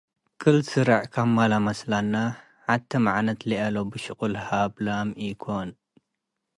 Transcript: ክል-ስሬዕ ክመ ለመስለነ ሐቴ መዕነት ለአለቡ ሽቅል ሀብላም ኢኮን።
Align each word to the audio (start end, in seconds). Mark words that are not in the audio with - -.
ክል-ስሬዕ 0.41 1.01
ክመ 1.13 1.35
ለመስለነ 1.51 2.13
ሐቴ 2.67 2.89
መዕነት 3.05 3.39
ለአለቡ 3.49 3.89
ሽቅል 4.03 4.33
ሀብላም 4.45 5.09
ኢኮን። 5.27 5.69